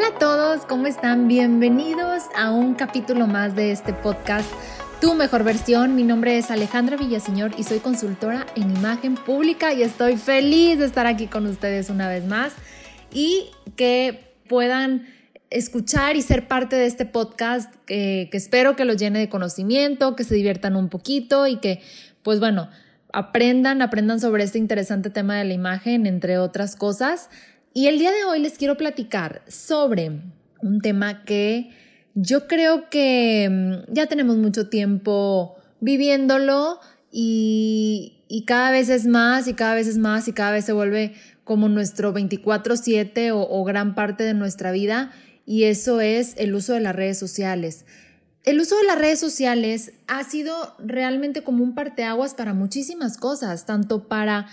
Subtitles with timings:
[0.00, 1.28] Hola a todos, ¿cómo están?
[1.28, 4.50] Bienvenidos a un capítulo más de este podcast,
[4.98, 5.94] Tu Mejor Versión.
[5.94, 10.86] Mi nombre es Alejandra Villaseñor y soy consultora en imagen pública y estoy feliz de
[10.86, 12.54] estar aquí con ustedes una vez más
[13.12, 15.06] y que puedan
[15.50, 20.24] escuchar y ser parte de este podcast que, espero que los llene de conocimiento, que
[20.24, 21.82] se diviertan un poquito y que,
[22.22, 22.70] pues bueno,
[23.12, 27.28] aprendan, aprendan sobre este interesante tema de la imagen, entre otras cosas.
[27.72, 30.10] Y el día de hoy les quiero platicar sobre
[30.60, 31.70] un tema que
[32.14, 36.80] yo creo que mm, ya tenemos mucho tiempo viviéndolo
[37.12, 38.16] y,
[38.46, 41.68] cada vez es más y cada vez es más y cada vez se vuelve como
[41.68, 45.12] nuestro 24/7 o, o gran parte de nuestra vida
[45.46, 47.84] y eso es el uso de las redes sociales.
[48.42, 53.66] El uso de las redes sociales ha sido realmente como un parteaguas para muchísimas cosas,
[53.66, 54.46] tanto para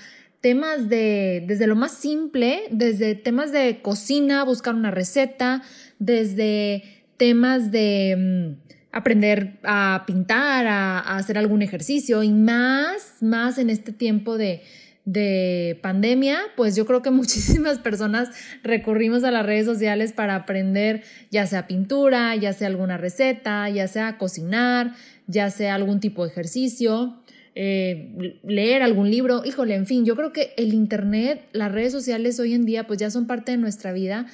[0.48, 5.62] temas de, desde lo más simple, desde temas de cocina, buscar una receta,
[6.00, 6.84] desde
[7.18, 13.92] temas de mm, aprender a pintar, a, hacer algún ejercicio y más, más en este
[13.92, 14.62] tiempo de,
[15.04, 18.30] de pandemia, pues yo creo que muchísimas personas
[18.64, 23.90] recurrimos a las redes sociales para aprender ya sea pintura, ya sea alguna receta, ya
[23.90, 24.94] sea cocinar,
[25.28, 27.22] ya sea algún tipo de ejercicio.
[27.60, 32.40] Eh, leer algún libro, híjole, en fin, yo creo que el Internet, las redes sociales
[32.40, 34.28] hoy en día pues ya son parte de nuestra vida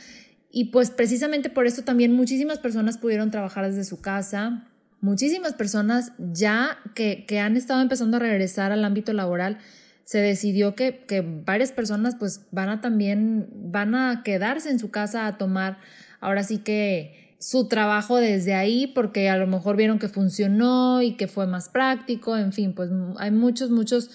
[0.52, 4.68] y pues precisamente por esto también muchísimas personas pudieron trabajar desde su casa,
[5.00, 9.58] muchísimas personas ya que, que han estado empezando a regresar al ámbito laboral,
[10.04, 14.92] se decidió que, que varias personas pues van a también, van a quedarse en su
[14.92, 15.78] casa a tomar
[16.20, 21.18] ahora sí que su trabajo desde ahí porque a lo mejor vieron que funcionó y
[21.18, 24.10] que fue más práctico, en fin, pues hay muchos, muchos,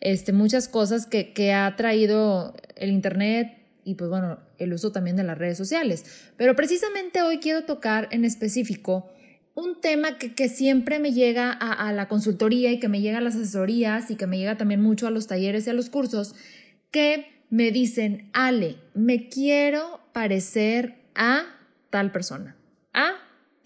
[0.00, 5.16] este, muchas cosas que, que ha traído el Internet y pues bueno, el uso también
[5.16, 6.30] de las redes sociales.
[6.36, 9.10] Pero precisamente hoy quiero tocar en específico
[9.54, 13.18] un tema que, que siempre me llega a, a, la consultoría y que me llega
[13.18, 15.90] a las asesorías y que me llega también mucho a los talleres y a los
[15.90, 16.36] cursos,
[16.92, 21.42] que me dicen, Ale, me quiero parecer a
[21.90, 22.57] tal persona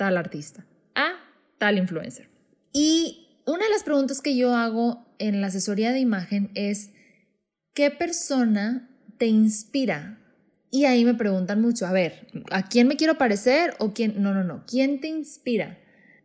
[0.02, 1.12] tal artista, a
[1.58, 2.28] tal influencer.
[2.72, 6.90] Y una de las preguntas que yo hago en la asesoría de imagen es,
[7.72, 10.18] ¿qué persona te inspira?
[10.72, 14.20] Y ahí me preguntan mucho, a ver, ¿a quién me quiero parecer o quién?
[14.20, 15.78] No, no, no, ¿quién te inspira?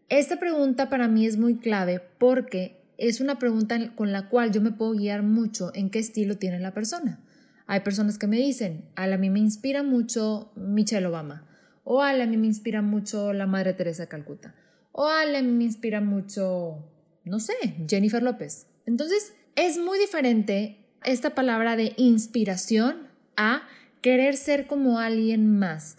[0.10, 4.60] Esta pregunta para mí es muy clave porque es una pregunta con la cual yo
[4.60, 7.20] me puedo guiar mucho en qué estilo tiene la persona.
[7.68, 11.47] Hay personas que me dicen, a mí me inspira mucho Michelle Obama
[11.90, 14.54] o a mí me inspira mucho la Madre Teresa de Calcuta.
[14.92, 16.84] O a mí me inspira mucho,
[17.24, 17.54] no sé,
[17.88, 18.68] Jennifer López.
[18.86, 23.62] Entonces, es muy diferente esta palabra de inspiración a
[24.02, 25.96] querer ser como alguien más.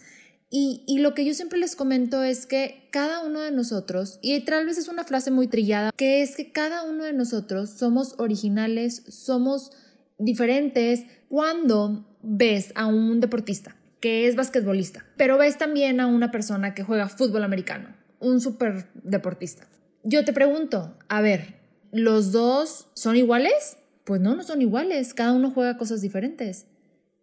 [0.51, 4.39] Y, y, lo que yo siempre les comento es que cada uno de nosotros, y
[4.41, 8.13] tal vez es una frase muy trillada, que es que cada uno de nosotros somos
[8.19, 9.71] originales, somos
[10.19, 16.73] diferentes cuando ves a un deportista que es basquetbolista, pero ves también a una persona
[16.73, 19.67] que juega fútbol americano, un súper deportista.
[20.03, 21.55] Yo te pregunto, a ver,
[21.91, 23.77] ¿los dos son iguales?
[24.05, 26.67] Pues no, no son iguales, cada uno juega cosas diferentes.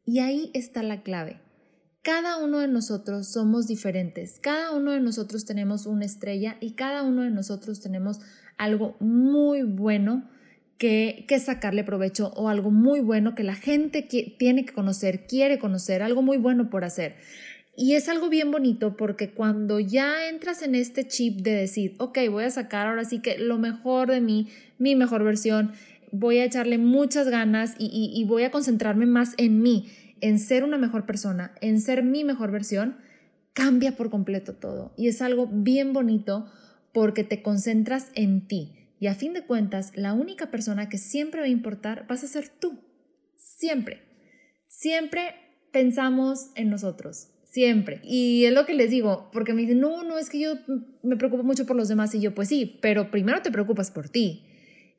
[0.05, 1.41] Y ahí está la clave.
[2.03, 7.03] Cada uno de nosotros somos diferentes, cada uno de nosotros tenemos una estrella y cada
[7.03, 8.21] uno de nosotros tenemos
[8.57, 10.29] algo muy bueno
[10.79, 15.59] que, que, sacarle provecho o algo muy bueno que la gente tiene que conocer, quiere
[15.59, 17.17] conocer, algo muy bueno por hacer.
[17.77, 22.19] Y es algo bien bonito porque cuando ya entras en este chip de decir, ok,
[22.31, 24.49] voy a sacar ahora sí que lo mejor de mí,
[24.79, 25.73] mi mejor versión,
[26.11, 29.91] voy a echarle muchas ganas y voy a concentrarme más en mí,
[30.23, 32.97] en ser una mejor persona, en ser mi mejor versión,
[33.53, 34.93] cambia por completo todo.
[34.97, 36.47] Y es algo bien bonito
[36.93, 41.41] porque te concentras en ti y a fin de cuentas, la única persona que siempre
[41.41, 42.79] va a importar vas a ser tú.
[43.37, 44.03] Siempre.
[44.69, 45.35] Siempre
[45.71, 47.29] pensamos en nosotros.
[47.45, 48.01] Siempre.
[48.03, 50.55] Y es lo que les digo, porque me dicen, no, no, es que yo
[51.03, 52.15] me preocupo mucho por los demás.
[52.15, 54.45] Y yo, pues sí, pero primero te preocupas por ti.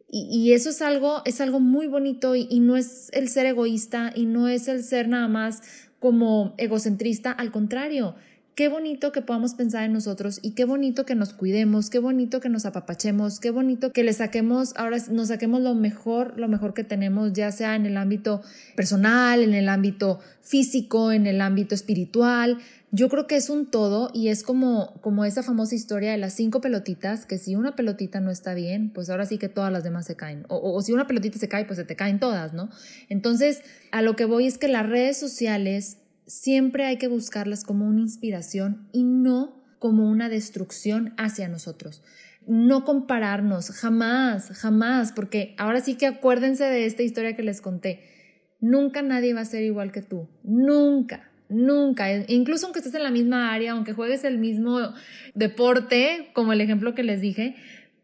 [0.10, 3.46] Y, y eso es algo, es algo muy bonito y, y no es el ser
[3.46, 5.62] egoísta y no es el ser nada más
[6.00, 7.32] como egocentrista.
[7.32, 8.16] Al contrario,
[8.58, 12.40] qué bonito que podamos pensar en nosotros y qué bonito que nos cuidemos, qué bonito
[12.40, 16.74] que nos apapachemos, qué bonito que le saquemos, ahora nos saquemos lo mejor, lo mejor
[16.74, 18.42] que tenemos, ya sea en el ámbito
[18.76, 22.58] personal, en el ámbito físico, en el ámbito espiritual.
[22.90, 26.34] Yo creo que es un todo y es como, como esa famosa historia de las
[26.34, 29.84] cinco pelotitas, que si una pelotita no está bien, pues ahora sí que todas las
[29.84, 30.46] demás se caen.
[30.48, 32.72] O, o, o si una pelotita se cae, pues se te caen todas, ¿no?
[33.08, 33.62] Entonces,
[33.92, 38.02] a lo que voy es que las redes sociales siempre hay que buscarlas como una
[38.02, 42.04] inspiración y no como una destrucción hacia nosotros.
[42.46, 48.02] No compararnos, jamás, jamás, porque ahora sí que acuérdense de esta historia que les conté.
[48.60, 52.12] Nunca nadie va a ser igual que tú, nunca, nunca.
[52.28, 54.80] Incluso aunque estés en la misma área, aunque juegues el mismo
[55.36, 57.56] deporte, como el ejemplo que les dije,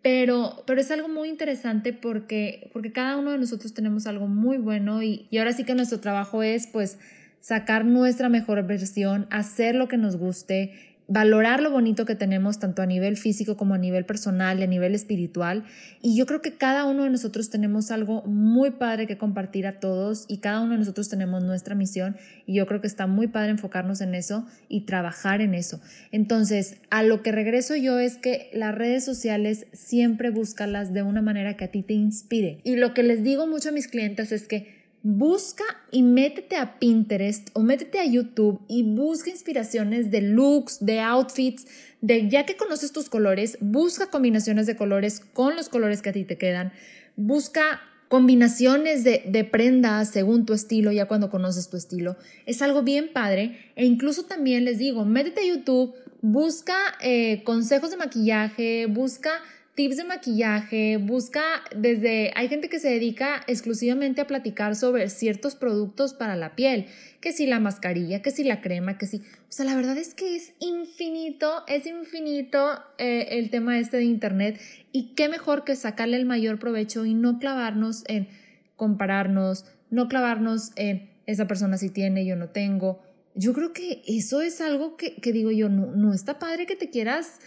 [0.02, 4.58] pero, pero es algo muy interesante porque, porque cada uno de nosotros tenemos algo muy
[4.58, 7.00] bueno y, y ahora sí que nuestro trabajo es pues
[7.44, 10.72] sacar nuestra mejor versión, hacer lo que nos guste,
[11.10, 14.68] valorar lo bonito que tenemos tanto a nivel físico como a nivel personal y a
[14.68, 15.66] nivel espiritual.
[16.02, 19.82] Y yo creo que cada uno de nosotros tenemos algo muy padre que compartir a
[19.82, 23.28] todos y cada uno de nosotros tenemos nuestra misión y yo creo que está muy
[23.28, 25.82] padre enfocarnos en eso y trabajar en eso.
[26.14, 31.22] Entonces, a lo que regreso yo es que las redes sociales siempre búscalas de una
[31.22, 32.60] manera que a ti te inspire.
[32.64, 36.80] Y lo que les digo mucho a mis clientes es que busca y métete a
[36.80, 41.68] Pinterest o métete a YouTube y busca inspiraciones de looks, de outfits,
[42.00, 46.14] de ya que conoces tus colores, busca combinaciones de colores con los colores que a
[46.14, 46.72] ti te quedan,
[47.18, 52.16] busca combinaciones de, prendas según tu estilo, ya cuando conoces tu estilo.
[52.46, 57.92] Es algo bien padre e incluso también les digo, métete a YouTube, busca eh, consejos
[57.92, 59.32] de maquillaje, busca
[59.76, 61.42] tips de maquillaje, busca
[61.76, 66.86] desde, hay gente que se dedica exclusivamente a platicar sobre ciertos productos para la piel,
[67.22, 70.14] que si la mascarilla, que si la crema, que si, o sea, la verdad es
[70.14, 74.60] que es infinito, es infinito eh, el tema este de internet
[74.92, 78.28] y qué mejor que sacarle el mayor provecho y no clavarnos en
[78.76, 83.02] compararnos, no clavarnos en esa persona si tiene, yo no tengo.
[83.34, 86.76] Yo creo que eso es algo que, que digo yo, no, no está padre que
[86.76, 87.40] te quieras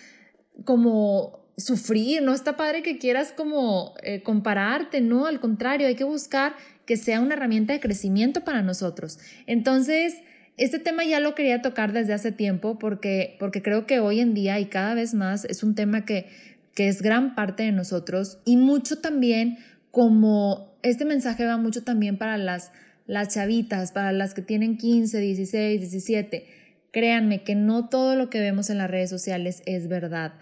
[0.64, 6.04] como sufrir, no está padre que quieras como eh, compararte, no, al contrario, hay que
[6.04, 6.54] buscar
[6.84, 9.18] que sea una herramienta de crecimiento para nosotros.
[9.46, 10.16] Entonces,
[10.56, 14.34] este tema ya lo quería tocar desde hace tiempo porque, porque creo que hoy en
[14.34, 16.28] día y cada vez más es un tema que,
[16.74, 19.58] que es gran parte de nosotros y mucho también
[19.90, 22.70] como este mensaje va mucho también para las,
[23.06, 26.46] las chavitas, para las que tienen 15, 16, 17.
[26.92, 30.34] Créanme que no todo lo que vemos en las redes sociales es verdad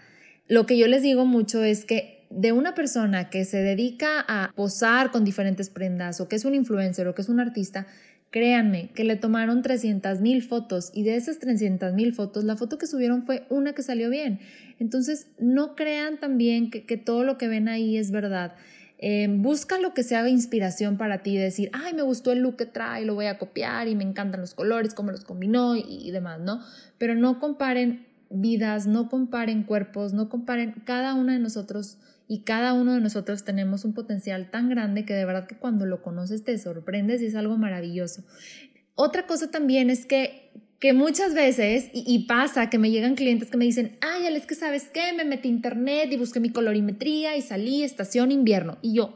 [0.47, 4.51] lo que yo les digo mucho es que de una persona que se dedica a
[4.55, 7.87] posar con diferentes prendas o que es un influencer o que es un artista,
[8.29, 12.77] créanme que le tomaron 300 mil fotos y de esas 300 mil fotos la foto
[12.77, 14.39] que subieron fue una que salió bien.
[14.79, 18.53] Entonces no crean también que, todo lo que ven ahí es verdad.
[18.97, 22.55] Eh, busca lo que se haga inspiración para ti, decir, ay, me gustó el look
[22.57, 26.09] que trae, lo voy a copiar y me encantan los colores, cómo los combinó y
[26.11, 26.61] demás, ¿no?
[26.97, 32.73] Pero no comparen vidas, no comparen cuerpos, no comparen cada una de nosotros y cada
[32.73, 36.43] uno de nosotros tenemos un potencial tan grande que de verdad que cuando lo conoces
[36.43, 38.23] te sorprendes y es algo maravilloso.
[38.95, 43.57] Otra cosa también es que, que muchas veces, y, pasa que me llegan clientes que
[43.57, 47.41] me dicen, ay, es que sabes qué, me metí internet y busqué mi colorimetría y
[47.41, 48.77] salí estación invierno.
[48.81, 49.15] Y yo,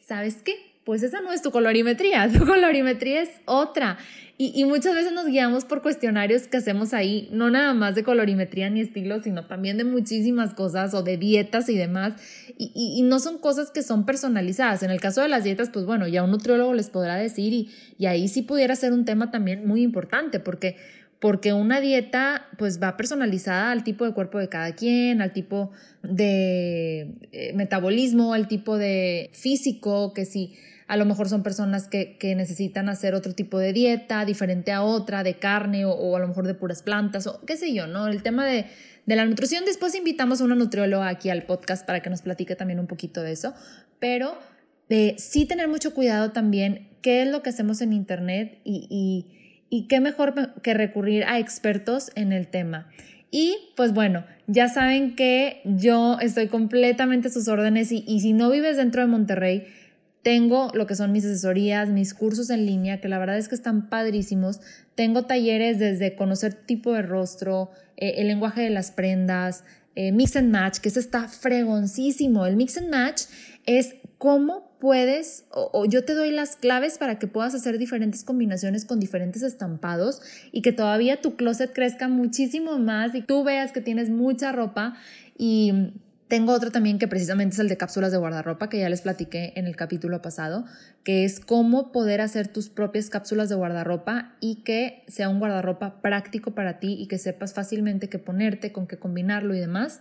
[0.00, 0.73] ¿sabes qué?
[0.84, 3.98] Pues esa no es tu colorimetría, tu colorimetría es otra.
[4.36, 8.68] Y, muchas veces nos guiamos por cuestionarios que hacemos ahí, no nada más de colorimetría
[8.68, 12.14] ni estilo, sino también de muchísimas cosas o de dietas y demás.
[12.58, 14.82] Y, y, no son cosas que son personalizadas.
[14.82, 17.70] En el caso de las dietas, pues bueno, ya un nutriólogo les podrá decir y,
[17.96, 20.76] y ahí sí pudiera ser un tema también muy importante porque
[21.20, 25.70] porque una dieta pues va personalizada al tipo de cuerpo de cada quien, al tipo
[26.02, 30.52] de eh, metabolismo, al tipo de físico, que si
[30.86, 35.22] a lo mejor son personas que, necesitan hacer otro tipo de dieta, diferente a otra,
[35.22, 38.08] de carne o, a lo mejor de puras plantas o qué sé yo, ¿no?
[38.08, 38.66] El tema de,
[39.06, 42.80] la nutrición, después invitamos a una nutrióloga aquí al podcast para que nos platique también
[42.80, 43.54] un poquito de eso,
[43.98, 44.38] pero
[44.88, 49.26] eh, sí tener mucho cuidado también qué es lo que hacemos en Internet y,
[49.68, 52.88] y qué mejor que recurrir a expertos en el tema.
[53.36, 58.32] Y pues bueno, ya saben que yo estoy completamente a sus órdenes y, y si
[58.32, 59.66] no vives dentro de Monterrey,
[60.24, 63.54] tengo lo que son mis asesorías, mis cursos en línea, que la verdad es que
[63.54, 64.58] están padrísimos.
[64.94, 69.64] Tengo talleres desde conocer tipo de rostro, eh, el lenguaje de las prendas,
[69.94, 72.46] eh, mix and match, que eso está fregoncísimo.
[72.46, 73.24] El mix and match
[73.66, 78.86] es cómo puedes, o, yo te doy las claves para que puedas hacer diferentes combinaciones
[78.86, 83.82] con diferentes estampados y que todavía tu closet crezca muchísimo más y tú veas que
[83.82, 84.96] tienes mucha ropa
[85.36, 85.92] y
[86.28, 89.52] tengo otro también que precisamente es el de cápsulas de guardarropa, que ya les platiqué
[89.56, 90.64] en el capítulo pasado,
[91.04, 96.00] que es cómo poder hacer tus propias cápsulas de guardarropa y que sea un guardarropa
[96.00, 100.00] práctico para ti y que sepas fácilmente qué ponerte, con qué combinarlo y demás.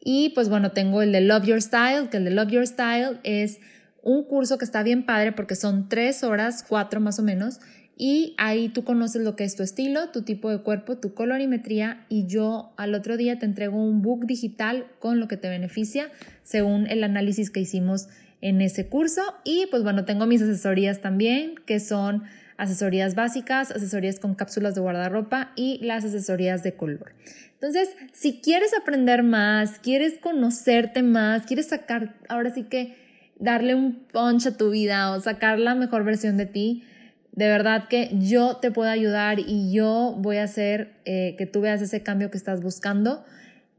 [0.00, 3.20] Y pues bueno, tengo el de Love Your Style, que el de Love Your Style
[3.22, 3.58] es
[4.02, 7.60] un curso que está bien padre porque son tres horas, cuatro más o menos,
[7.96, 12.04] y ahí tú conoces lo que es tu estilo, tu tipo de cuerpo, tu colorimetría
[12.08, 16.10] y yo al otro día te entrego un book digital con lo que te beneficia
[16.42, 18.08] según el análisis que hicimos
[18.40, 22.24] en ese curso y pues bueno, tengo mis asesorías también que son
[22.56, 27.12] asesorías básicas, asesorías con cápsulas de guardarropa y las asesorías de color.
[27.54, 32.96] Entonces, si quieres aprender más, quieres conocerte más, quieres sacar, ahora sí que
[33.38, 36.84] darle un punch a tu vida o sacar la mejor versión de ti,
[37.34, 41.60] de verdad que yo te puedo ayudar y yo voy a hacer eh, que tú
[41.60, 43.24] veas ese cambio que estás buscando.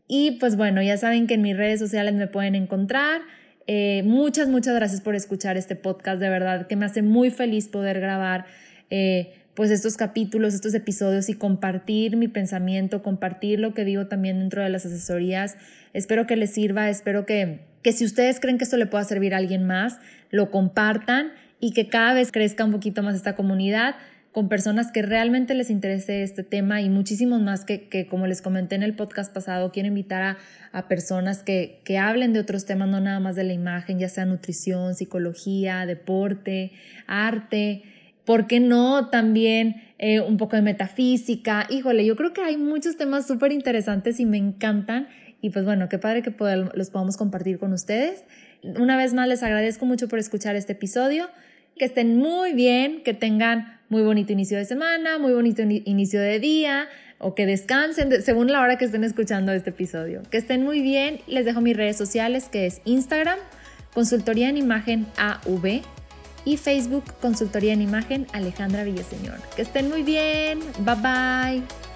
[0.08, 3.22] Y pues bueno, ya saben que en mis redes sociales me pueden encontrar.
[3.66, 6.20] Eh, muchas, muchas gracias por escuchar este podcast.
[6.20, 8.46] De verdad que me hace muy feliz poder grabar
[8.90, 14.38] eh, pues estos capítulos, estos episodios y compartir mi pensamiento, compartir lo que digo también
[14.38, 15.56] dentro de las asesorías.
[15.94, 19.34] Espero que les sirva, espero que, que si ustedes creen que esto le pueda servir
[19.34, 19.98] a alguien más,
[20.30, 21.32] lo compartan
[21.66, 23.96] y que cada vez crezca un poquito más esta comunidad
[24.32, 28.44] con personas que realmente les interese este tema y muchísimos más que, que como les
[28.44, 30.38] comenté en el podcast pasado, quiero invitar a,
[30.74, 34.10] a personas que, que, hablen de otros temas, no nada más de la imagen, ya
[34.10, 36.72] sea nutrición, psicología, deporte,
[37.08, 37.82] arte,
[38.26, 41.66] ¿por qué no también eh, un poco de metafísica?
[41.72, 45.08] Híjole, yo creo que hay muchos temas súper interesantes y me encantan
[45.42, 46.32] y pues bueno, qué padre que
[46.76, 48.24] los podamos compartir con ustedes.
[48.62, 51.28] Una vez más les agradezco mucho por escuchar este episodio
[51.78, 56.40] que estén muy bien, que tengan muy bonito inicio de semana, muy bonito inicio de
[56.40, 56.88] día
[57.20, 60.22] o que descansen según la hora que estén escuchando este episodio.
[60.30, 61.22] Que estén muy bien.
[61.28, 63.40] Les dejo mis redes sociales que es Instagram,
[63.94, 65.82] Consultoría en Imagen AV
[66.44, 69.40] y Facebook, Consultoría en Imagen Alejandra Villaseñor.
[69.56, 70.60] Que estén muy bien.
[70.80, 71.95] Bye bye.